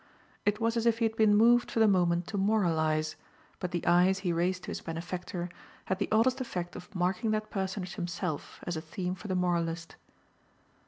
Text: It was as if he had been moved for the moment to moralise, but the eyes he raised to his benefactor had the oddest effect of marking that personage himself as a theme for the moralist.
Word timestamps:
It 0.47 0.59
was 0.59 0.77
as 0.77 0.87
if 0.87 0.97
he 0.97 1.05
had 1.05 1.15
been 1.15 1.35
moved 1.35 1.69
for 1.69 1.79
the 1.79 1.87
moment 1.87 2.25
to 2.29 2.37
moralise, 2.39 3.15
but 3.59 3.69
the 3.69 3.85
eyes 3.85 4.17
he 4.25 4.33
raised 4.33 4.63
to 4.63 4.71
his 4.71 4.81
benefactor 4.81 5.47
had 5.85 5.99
the 5.99 6.09
oddest 6.11 6.41
effect 6.41 6.75
of 6.75 6.95
marking 6.95 7.29
that 7.29 7.51
personage 7.51 7.93
himself 7.93 8.61
as 8.65 8.75
a 8.75 8.81
theme 8.81 9.13
for 9.13 9.27
the 9.27 9.35
moralist. 9.35 9.97